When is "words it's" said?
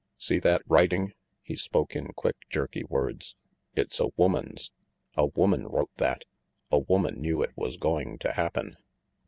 2.83-3.99